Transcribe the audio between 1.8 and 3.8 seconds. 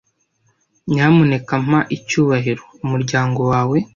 icyubahiro umuryango wawe.